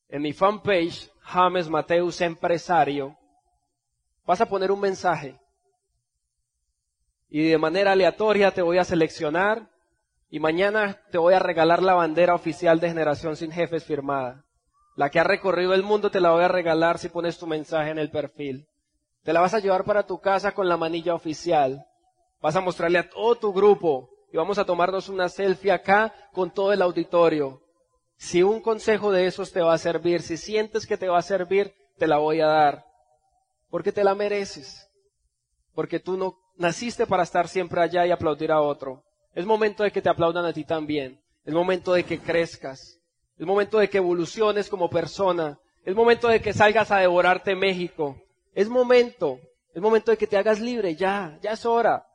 En 0.09 0.23
mi 0.23 0.33
fanpage, 0.33 1.09
James 1.21 1.69
Mateus 1.69 2.21
Empresario, 2.23 3.17
vas 4.27 4.41
a 4.41 4.47
poner 4.47 4.73
un 4.73 4.81
mensaje. 4.81 5.39
Y 7.29 7.49
de 7.49 7.57
manera 7.57 7.93
aleatoria 7.93 8.51
te 8.51 8.63
voy 8.63 8.79
a 8.79 8.85
seleccionar 8.85 9.71
y 10.29 10.41
mañana 10.41 11.01
te 11.13 11.19
voy 11.19 11.35
a 11.35 11.39
regalar 11.39 11.85
la 11.85 11.95
bandera 11.95 12.35
oficial 12.35 12.81
de 12.81 12.89
Generación 12.89 13.37
Sin 13.37 13.53
Jefes 13.53 13.85
firmada. 13.85 14.45
La 15.01 15.09
que 15.09 15.19
ha 15.19 15.25
recorrido 15.25 15.73
el 15.73 15.83
mundo 15.83 16.11
te 16.11 16.21
la 16.21 16.33
voy 16.33 16.45
a 16.45 16.49
regalar 16.49 16.99
si 16.99 17.09
pones 17.09 17.39
tu 17.39 17.47
mensaje 17.47 17.89
en 17.91 17.99
el 17.99 18.11
perfil. 18.11 18.69
Te 19.23 19.33
la 19.33 19.41
vas 19.41 19.55
a 19.55 19.59
llevar 19.59 19.85
para 19.85 20.03
tu 20.03 20.21
casa 20.21 20.53
con 20.53 20.69
la 20.69 20.77
manilla 20.77 21.15
oficial. 21.15 21.87
Vas 22.43 22.55
a 22.55 22.61
mostrarle 22.61 22.99
a 22.99 23.09
todo 23.09 23.35
tu 23.37 23.51
grupo 23.51 24.11
y 24.31 24.37
vamos 24.37 24.59
a 24.59 24.67
tomarnos 24.67 25.09
una 25.09 25.31
selfie 25.31 25.73
acá 25.73 26.13
con 26.35 26.51
todo 26.51 26.75
el 26.75 26.83
auditorio. 26.83 27.63
Si 28.19 28.43
un 28.43 28.61
consejo 28.61 29.11
de 29.11 29.25
esos 29.25 29.53
te 29.53 29.63
va 29.63 29.73
a 29.73 29.79
servir, 29.79 30.21
si 30.21 30.37
sientes 30.37 30.87
que 30.87 30.99
te 30.99 31.09
va 31.09 31.17
a 31.17 31.23
servir, 31.23 31.73
te 31.97 32.07
la 32.07 32.19
voy 32.19 32.43
a 32.43 32.49
dar. 32.49 32.85
Porque 33.71 33.93
te 33.93 34.05
la 34.05 34.15
mereces. 34.15 34.87
Porque 35.75 35.99
tú 35.99 36.19
no 36.19 36.37
naciste 36.57 37.07
para 37.07 37.23
estar 37.23 37.49
siempre 37.49 37.81
allá 37.81 38.07
y 38.07 38.11
aplaudir 38.11 38.53
a 38.53 38.61
otro. 38.61 39.03
Es 39.35 39.47
momento 39.47 39.83
de 39.83 39.93
que 39.93 40.03
te 40.03 40.11
aplaudan 40.11 40.45
a 40.45 40.53
ti 40.53 40.65
también. 40.65 41.23
Es 41.47 41.55
momento 41.55 41.95
de 41.95 42.05
que 42.05 42.19
crezcas. 42.19 43.00
Es 43.41 43.47
momento 43.47 43.79
de 43.79 43.89
que 43.89 43.97
evoluciones 43.97 44.69
como 44.69 44.91
persona. 44.91 45.59
Es 45.83 45.95
momento 45.95 46.29
de 46.29 46.43
que 46.43 46.53
salgas 46.53 46.91
a 46.91 46.99
devorarte 46.99 47.57
México. 47.57 48.21
Es 48.55 48.69
momento. 48.69 49.41
Es 49.75 49.81
momento 49.81 50.11
de 50.11 50.19
que 50.19 50.27
te 50.27 50.37
hagas 50.37 50.61
libre. 50.61 50.95
Ya, 50.95 51.39
ya 51.41 51.53
es 51.53 51.65
hora. 51.65 52.07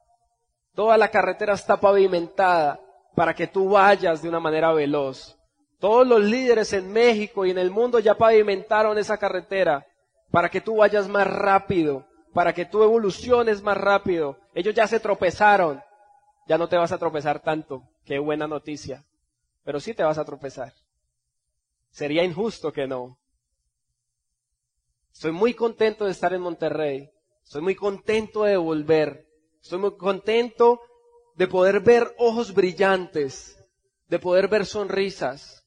Toda 0.76 1.00
la 1.00 1.10
carretera 1.10 1.56
está 1.56 1.80
pavimentada 1.80 2.80
para 3.16 3.34
que 3.34 3.48
tú 3.48 3.70
vayas 3.70 4.22
de 4.22 4.30
una 4.30 4.40
manera 4.40 4.72
veloz. 4.72 5.36
Todos 5.80 6.06
los 6.06 6.22
líderes 6.22 6.74
en 6.74 6.94
México 6.94 7.44
y 7.44 7.50
en 7.50 7.58
el 7.58 7.72
mundo 7.72 7.98
ya 7.98 8.14
pavimentaron 8.14 8.96
esa 9.00 9.18
carretera 9.18 9.84
para 10.30 10.50
que 10.50 10.62
tú 10.62 10.76
vayas 10.76 11.08
más 11.08 11.26
rápido, 11.26 12.06
para 12.36 12.54
que 12.54 12.66
tú 12.66 12.84
evoluciones 12.84 13.64
más 13.64 13.78
rápido. 13.78 14.38
Ellos 14.54 14.76
ya 14.76 14.86
se 14.86 15.00
tropezaron. 15.00 15.82
Ya 16.48 16.60
no 16.60 16.70
te 16.70 16.78
vas 16.78 16.92
a 16.92 17.00
tropezar 17.00 17.40
tanto. 17.40 17.82
Qué 18.06 18.20
buena 18.20 18.46
noticia. 18.46 19.04
Pero 19.64 19.80
sí 19.80 19.96
te 19.96 20.04
vas 20.04 20.20
a 20.20 20.26
tropezar. 20.26 20.72
Sería 21.96 22.24
injusto 22.24 22.72
que 22.72 22.88
no. 22.88 23.18
Estoy 25.14 25.32
muy 25.32 25.54
contento 25.54 26.06
de 26.06 26.12
estar 26.12 26.34
en 26.34 26.42
Monterrey. 26.42 27.10
Estoy 27.44 27.62
muy 27.62 27.76
contento 27.76 28.44
de 28.44 28.58
volver. 28.58 29.26
Estoy 29.62 29.80
muy 29.80 29.96
contento 29.98 30.82
de 31.36 31.48
poder 31.48 31.80
ver 31.80 32.14
ojos 32.18 32.54
brillantes, 32.54 33.58
de 34.08 34.20
poder 34.20 34.48
ver 34.48 34.66
sonrisas, 34.66 35.66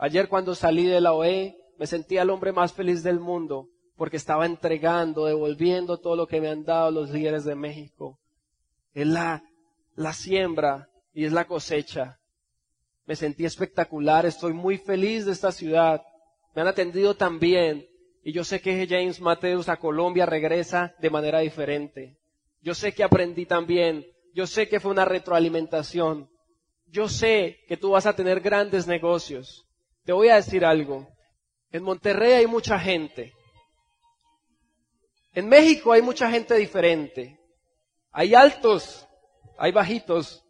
Ayer 0.00 0.28
cuando 0.28 0.54
salí 0.54 0.86
de 0.86 1.00
la 1.00 1.12
OE 1.12 1.56
me 1.76 1.86
sentía 1.86 2.22
el 2.22 2.30
hombre 2.30 2.52
más 2.52 2.72
feliz 2.72 3.02
del 3.02 3.18
mundo 3.18 3.68
porque 3.96 4.16
estaba 4.16 4.46
entregando, 4.46 5.24
devolviendo 5.24 5.98
todo 5.98 6.14
lo 6.14 6.28
que 6.28 6.40
me 6.40 6.48
han 6.48 6.64
dado 6.64 6.92
los 6.92 7.10
líderes 7.10 7.44
de 7.44 7.56
México. 7.56 8.20
Es 8.94 9.08
la, 9.08 9.42
la 9.96 10.12
siembra 10.12 10.88
y 11.12 11.24
es 11.24 11.32
la 11.32 11.46
cosecha. 11.46 12.17
Me 13.08 13.16
sentí 13.16 13.46
espectacular, 13.46 14.26
estoy 14.26 14.52
muy 14.52 14.76
feliz 14.76 15.24
de 15.24 15.32
esta 15.32 15.50
ciudad. 15.50 16.02
Me 16.54 16.60
han 16.60 16.68
atendido 16.68 17.16
tan 17.16 17.38
bien 17.38 17.88
y 18.22 18.32
yo 18.32 18.44
sé 18.44 18.60
que 18.60 18.86
James 18.86 19.18
Mateus 19.18 19.70
a 19.70 19.78
Colombia 19.78 20.26
regresa 20.26 20.94
de 20.98 21.08
manera 21.08 21.38
diferente. 21.38 22.18
Yo 22.60 22.74
sé 22.74 22.92
que 22.92 23.02
aprendí 23.02 23.46
también, 23.46 24.04
yo 24.34 24.46
sé 24.46 24.68
que 24.68 24.78
fue 24.78 24.90
una 24.90 25.06
retroalimentación. 25.06 26.28
Yo 26.88 27.08
sé 27.08 27.60
que 27.66 27.78
tú 27.78 27.92
vas 27.92 28.04
a 28.04 28.14
tener 28.14 28.40
grandes 28.40 28.86
negocios. 28.86 29.66
Te 30.04 30.12
voy 30.12 30.28
a 30.28 30.36
decir 30.36 30.62
algo. 30.62 31.08
En 31.72 31.84
Monterrey 31.84 32.32
hay 32.32 32.46
mucha 32.46 32.78
gente. 32.78 33.32
En 35.32 35.48
México 35.48 35.92
hay 35.92 36.02
mucha 36.02 36.30
gente 36.30 36.56
diferente. 36.56 37.40
Hay 38.12 38.34
altos, 38.34 39.08
hay 39.56 39.72
bajitos, 39.72 40.44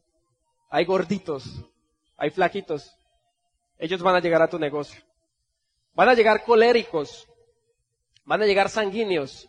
hay 0.71 0.85
gorditos, 0.85 1.45
hay 2.19 2.31
flaquitos. 2.31 2.95
Ellos 3.79 4.03
van 4.03 4.17
a 4.17 4.21
llegar 4.21 4.43
a 4.43 4.51
tu 4.51 4.59
negocio. 4.59 5.01
Van 5.95 6.09
a 6.09 6.15
llegar 6.15 6.45
coléricos, 6.45 7.27
van 8.25 8.43
a 8.43 8.47
llegar 8.47 8.69
sanguíneos, 8.69 9.49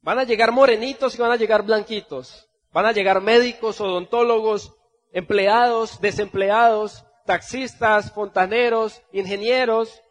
van 0.00 0.18
a 0.18 0.24
llegar 0.24 0.50
morenitos 0.50 1.14
y 1.14 1.18
van 1.18 1.30
a 1.30 1.36
llegar 1.36 1.62
blanquitos. 1.62 2.46
Van 2.72 2.86
a 2.86 2.92
llegar 2.92 3.20
médicos, 3.20 3.80
odontólogos, 3.80 4.74
empleados, 5.12 6.00
desempleados, 6.00 7.04
taxistas, 7.24 8.12
fontaneros, 8.12 9.02
ingenieros. 9.12 10.02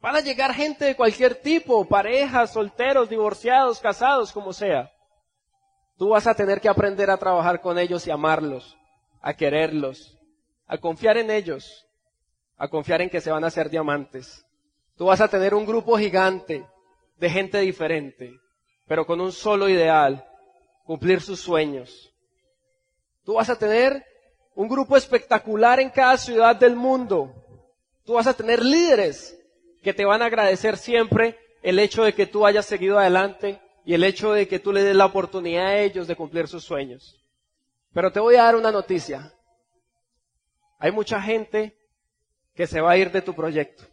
Van 0.00 0.16
a 0.16 0.20
llegar 0.20 0.54
gente 0.54 0.84
de 0.86 0.96
cualquier 0.96 1.36
tipo, 1.36 1.86
parejas, 1.86 2.52
solteros, 2.52 3.08
divorciados, 3.08 3.80
casados, 3.80 4.32
como 4.32 4.52
sea. 4.52 4.90
Tú 5.96 6.10
vas 6.10 6.26
a 6.26 6.34
tener 6.34 6.60
que 6.60 6.68
aprender 6.68 7.10
a 7.10 7.16
trabajar 7.16 7.60
con 7.60 7.78
ellos 7.78 8.06
y 8.06 8.10
amarlos, 8.10 8.76
a 9.20 9.34
quererlos, 9.34 10.18
a 10.66 10.78
confiar 10.78 11.18
en 11.18 11.30
ellos, 11.30 11.86
a 12.56 12.68
confiar 12.68 13.02
en 13.02 13.10
que 13.10 13.20
se 13.20 13.30
van 13.30 13.44
a 13.44 13.48
hacer 13.48 13.70
diamantes. 13.70 14.44
Tú 14.96 15.06
vas 15.06 15.20
a 15.20 15.28
tener 15.28 15.54
un 15.54 15.66
grupo 15.66 15.98
gigante 15.98 16.66
de 17.16 17.30
gente 17.30 17.58
diferente, 17.60 18.32
pero 18.86 19.06
con 19.06 19.20
un 19.20 19.32
solo 19.32 19.68
ideal, 19.68 20.24
cumplir 20.84 21.20
sus 21.20 21.40
sueños. 21.40 22.12
Tú 23.24 23.34
vas 23.34 23.48
a 23.50 23.58
tener 23.58 24.04
un 24.54 24.68
grupo 24.68 24.96
espectacular 24.96 25.80
en 25.80 25.90
cada 25.90 26.16
ciudad 26.16 26.54
del 26.54 26.76
mundo. 26.76 27.34
Tú 28.04 28.14
vas 28.14 28.26
a 28.26 28.34
tener 28.34 28.62
líderes 28.64 29.38
que 29.82 29.94
te 29.94 30.04
van 30.04 30.22
a 30.22 30.26
agradecer 30.26 30.76
siempre 30.76 31.38
el 31.62 31.78
hecho 31.78 32.04
de 32.04 32.14
que 32.14 32.26
tú 32.26 32.46
hayas 32.46 32.66
seguido 32.66 32.98
adelante 32.98 33.60
y 33.84 33.94
el 33.94 34.04
hecho 34.04 34.32
de 34.32 34.46
que 34.48 34.58
tú 34.58 34.72
le 34.72 34.82
des 34.82 34.94
la 34.94 35.06
oportunidad 35.06 35.66
a 35.66 35.78
ellos 35.78 36.06
de 36.06 36.16
cumplir 36.16 36.48
sus 36.48 36.64
sueños. 36.64 37.20
Pero 37.92 38.12
te 38.12 38.20
voy 38.20 38.36
a 38.36 38.44
dar 38.44 38.56
una 38.56 38.70
noticia. 38.70 39.33
Hay 40.84 40.92
mucha 40.92 41.18
gente 41.22 41.74
que 42.54 42.66
se 42.66 42.78
va 42.82 42.90
a 42.90 42.96
ir 42.98 43.10
de 43.10 43.22
tu 43.22 43.34
proyecto. 43.34 43.84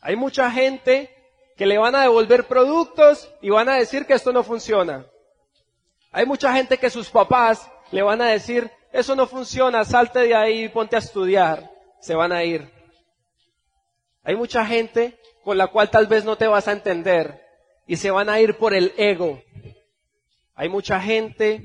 Hay 0.00 0.16
mucha 0.16 0.50
gente 0.50 1.14
que 1.56 1.64
le 1.64 1.78
van 1.78 1.94
a 1.94 2.02
devolver 2.02 2.48
productos 2.48 3.32
y 3.40 3.50
van 3.50 3.68
a 3.68 3.76
decir 3.76 4.04
que 4.04 4.14
esto 4.14 4.32
no 4.32 4.42
funciona. 4.42 5.06
Hay 6.10 6.26
mucha 6.26 6.52
gente 6.52 6.76
que 6.76 6.90
sus 6.90 7.08
papás 7.08 7.70
le 7.92 8.02
van 8.02 8.20
a 8.20 8.30
decir, 8.30 8.68
eso 8.90 9.14
no 9.14 9.28
funciona, 9.28 9.84
salte 9.84 10.18
de 10.22 10.34
ahí 10.34 10.64
y 10.64 10.68
ponte 10.70 10.96
a 10.96 10.98
estudiar. 10.98 11.70
Se 12.00 12.16
van 12.16 12.32
a 12.32 12.42
ir. 12.42 12.68
Hay 14.24 14.34
mucha 14.34 14.66
gente 14.66 15.16
con 15.44 15.56
la 15.56 15.68
cual 15.68 15.88
tal 15.88 16.08
vez 16.08 16.24
no 16.24 16.36
te 16.36 16.48
vas 16.48 16.66
a 16.66 16.72
entender 16.72 17.46
y 17.86 17.94
se 17.94 18.10
van 18.10 18.28
a 18.28 18.40
ir 18.40 18.56
por 18.56 18.74
el 18.74 18.92
ego. 18.96 19.40
Hay 20.56 20.68
mucha 20.68 21.00
gente 21.00 21.62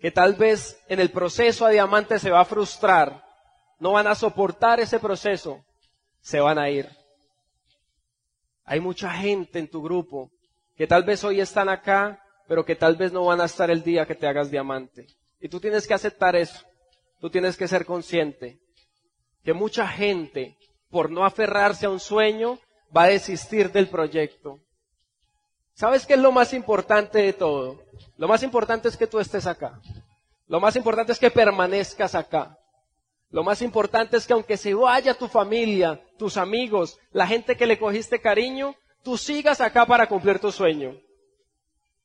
que 0.00 0.10
tal 0.10 0.34
vez 0.34 0.76
en 0.88 0.98
el 0.98 1.12
proceso 1.12 1.64
a 1.64 1.70
diamante 1.70 2.18
se 2.18 2.32
va 2.32 2.40
a 2.40 2.44
frustrar, 2.44 3.23
no 3.84 3.92
van 3.92 4.06
a 4.06 4.14
soportar 4.14 4.80
ese 4.80 4.98
proceso, 4.98 5.62
se 6.22 6.40
van 6.40 6.58
a 6.58 6.70
ir. 6.70 6.88
Hay 8.64 8.80
mucha 8.80 9.10
gente 9.10 9.58
en 9.58 9.68
tu 9.68 9.82
grupo 9.82 10.30
que 10.74 10.86
tal 10.86 11.04
vez 11.04 11.22
hoy 11.22 11.38
están 11.38 11.68
acá, 11.68 12.18
pero 12.48 12.64
que 12.64 12.76
tal 12.76 12.96
vez 12.96 13.12
no 13.12 13.26
van 13.26 13.42
a 13.42 13.44
estar 13.44 13.70
el 13.70 13.82
día 13.82 14.06
que 14.06 14.14
te 14.14 14.26
hagas 14.26 14.50
diamante. 14.50 15.06
Y 15.38 15.50
tú 15.50 15.60
tienes 15.60 15.86
que 15.86 15.92
aceptar 15.92 16.34
eso. 16.34 16.64
Tú 17.20 17.28
tienes 17.28 17.58
que 17.58 17.68
ser 17.68 17.84
consciente 17.84 18.58
que 19.42 19.52
mucha 19.52 19.86
gente, 19.86 20.56
por 20.88 21.10
no 21.10 21.22
aferrarse 21.22 21.84
a 21.84 21.90
un 21.90 22.00
sueño, 22.00 22.58
va 22.96 23.02
a 23.02 23.08
desistir 23.08 23.70
del 23.70 23.88
proyecto. 23.88 24.60
¿Sabes 25.74 26.06
qué 26.06 26.14
es 26.14 26.20
lo 26.20 26.32
más 26.32 26.54
importante 26.54 27.18
de 27.18 27.34
todo? 27.34 27.82
Lo 28.16 28.28
más 28.28 28.42
importante 28.42 28.88
es 28.88 28.96
que 28.96 29.06
tú 29.06 29.20
estés 29.20 29.46
acá. 29.46 29.78
Lo 30.46 30.58
más 30.58 30.74
importante 30.74 31.12
es 31.12 31.18
que 31.18 31.30
permanezcas 31.30 32.14
acá. 32.14 32.58
Lo 33.34 33.42
más 33.42 33.62
importante 33.62 34.16
es 34.16 34.28
que 34.28 34.32
aunque 34.32 34.56
se 34.56 34.74
vaya 34.74 35.12
tu 35.12 35.26
familia, 35.26 36.00
tus 36.16 36.36
amigos, 36.36 37.00
la 37.10 37.26
gente 37.26 37.56
que 37.56 37.66
le 37.66 37.80
cogiste 37.80 38.20
cariño, 38.20 38.76
tú 39.02 39.18
sigas 39.18 39.60
acá 39.60 39.84
para 39.86 40.06
cumplir 40.06 40.38
tu 40.38 40.52
sueño. 40.52 40.96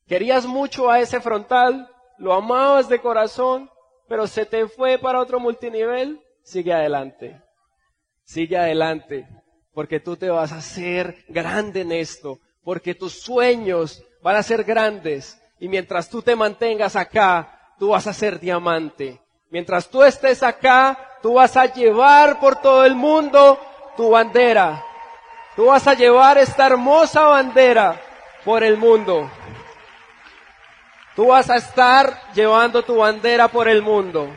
Querías 0.08 0.44
mucho 0.44 0.90
a 0.90 0.98
ese 0.98 1.20
frontal, 1.20 1.88
lo 2.18 2.32
amabas 2.32 2.88
de 2.88 3.00
corazón, 3.00 3.70
pero 4.08 4.26
se 4.26 4.44
te 4.44 4.66
fue 4.66 4.98
para 4.98 5.20
otro 5.20 5.38
multinivel, 5.38 6.20
sigue 6.42 6.72
adelante. 6.72 7.40
Sigue 8.24 8.58
adelante, 8.58 9.28
porque 9.72 10.00
tú 10.00 10.16
te 10.16 10.30
vas 10.30 10.50
a 10.50 10.56
hacer 10.56 11.24
grande 11.28 11.82
en 11.82 11.92
esto, 11.92 12.40
porque 12.64 12.96
tus 12.96 13.22
sueños 13.22 14.02
van 14.20 14.34
a 14.34 14.42
ser 14.42 14.64
grandes 14.64 15.40
y 15.60 15.68
mientras 15.68 16.10
tú 16.10 16.22
te 16.22 16.34
mantengas 16.34 16.96
acá, 16.96 17.72
tú 17.78 17.90
vas 17.90 18.08
a 18.08 18.12
ser 18.12 18.40
diamante. 18.40 19.20
Mientras 19.48 19.88
tú 19.88 20.02
estés 20.02 20.42
acá, 20.42 21.06
tú 21.22 21.34
vas 21.34 21.56
a 21.56 21.66
llevar 21.66 22.38
por 22.40 22.56
todo 22.56 22.84
el 22.84 22.94
mundo 22.94 23.58
tu 23.96 24.10
bandera. 24.10 24.84
Tú 25.56 25.66
vas 25.66 25.86
a 25.86 25.94
llevar 25.94 26.38
esta 26.38 26.66
hermosa 26.66 27.22
bandera 27.22 28.00
por 28.44 28.62
el 28.62 28.76
mundo. 28.76 29.30
Tú 31.16 31.26
vas 31.26 31.50
a 31.50 31.56
estar 31.56 32.32
llevando 32.32 32.82
tu 32.82 32.96
bandera 32.96 33.48
por 33.48 33.68
el 33.68 33.82
mundo. 33.82 34.28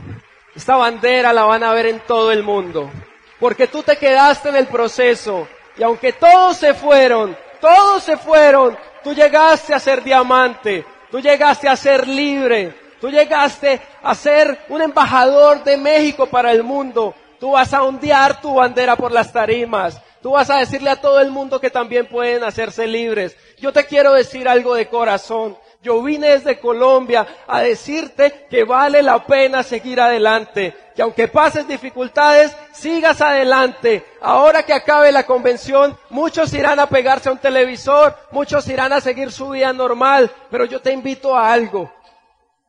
Esta 0.56 0.75
bandera 0.75 1.32
la 1.32 1.46
van 1.46 1.63
a 1.63 1.72
ver 1.72 1.86
en 1.86 2.00
todo 2.02 2.32
el 2.32 2.44
mundo. 2.44 2.92
Porque 3.40 3.68
tú 3.68 3.84
te 3.84 3.98
quedaste 3.98 4.50
en 4.50 4.56
el 4.56 4.68
proceso. 4.68 5.48
Y 5.78 5.84
aunque 5.84 6.13
todos 6.13 6.58
se 6.58 6.74
fueron, 6.74 7.38
todos 7.60 8.04
se 8.04 8.17
fueron, 8.17 8.78
tú 9.04 9.13
llegaste 9.13 9.74
a 9.74 9.80
ser 9.80 10.04
diamante. 10.04 10.86
Tú 11.10 11.19
llegaste 11.19 11.69
a 11.69 11.76
ser 11.76 12.08
libre. 12.08 12.74
Tú 13.04 13.10
llegaste 13.10 13.82
a 14.02 14.16
ser 14.16 14.60
un 14.70 14.82
embajador 14.82 15.62
de 15.66 15.76
México 15.76 16.26
para 16.26 16.54
el 16.54 16.63
mundo. 16.63 17.13
Tú 17.38 17.52
vas 17.52 17.74
a 17.74 17.84
ondear 17.84 18.39
tu 18.39 18.56
bandera 18.56 18.96
por 18.96 19.12
las 19.12 19.34
tarimas. 19.34 20.00
Tú 20.22 20.32
vas 20.32 20.50
a 20.50 20.60
decirle 20.60 20.89
a 20.89 21.02
todo 21.02 21.20
el 21.20 21.30
mundo 21.30 21.60
que 21.60 21.70
también 21.70 22.08
pueden 22.08 22.46
hacerse 22.46 22.88
libres. 22.88 23.36
Yo 23.60 23.74
te 23.74 23.86
quiero 23.86 24.13
decir 24.13 24.48
algo 24.48 24.74
de 24.76 24.88
corazón. 24.88 25.58
Yo 25.82 26.02
vine 26.02 26.30
desde 26.30 26.62
Colombia 26.62 27.28
a 27.46 27.60
decirte 27.60 28.48
que 28.50 28.63
vale 28.63 29.04
la 29.04 29.26
pena 29.26 29.63
seguir 29.63 30.00
adelante, 30.00 30.74
que 30.96 31.02
aunque 31.02 31.28
pases 31.28 31.68
dificultades, 31.68 32.56
sigas 32.72 33.20
adelante. 33.20 34.06
Ahora 34.22 34.63
que 34.63 34.72
acabe 34.72 35.12
la 35.12 35.26
convención, 35.26 35.98
muchos 36.10 36.54
irán 36.54 36.80
a 36.80 36.88
pegarse 36.88 37.28
a 37.28 37.34
un 37.34 37.38
televisor, 37.38 38.16
muchos 38.32 38.66
irán 38.70 38.94
a 38.94 39.02
seguir 39.02 39.30
su 39.30 39.50
vida 39.50 39.74
normal, 39.74 40.32
pero 40.50 40.63
yo 40.63 40.82
te 40.82 40.94
invito 40.94 41.36
a 41.36 41.52
algo, 41.52 41.92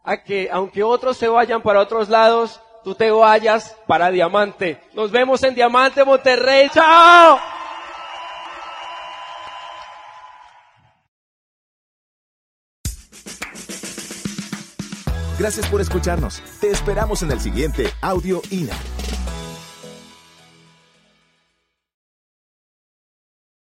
a 0.04 0.22
que 0.22 0.50
aunque 0.52 0.82
otros 0.82 1.16
se 1.16 1.28
vayan 1.28 1.62
para 1.62 1.80
otros 1.80 2.08
lados, 2.08 2.60
tú 2.84 2.94
te 2.94 3.10
vayas 3.10 3.74
para 3.86 4.10
Diamante. 4.10 4.80
Nos 4.92 5.10
vemos 5.10 5.42
en 5.42 5.54
Diamante 5.54 6.04
Monterrey. 6.04 6.68
¡Chao! 6.72 7.40
Gracias 15.38 15.66
por 15.68 15.80
escucharnos. 15.80 16.40
Te 16.60 16.70
esperamos 16.70 17.22
en 17.22 17.32
el 17.32 17.40
siguiente 17.40 17.90
Audio 18.00 18.40
INA. 18.50 18.74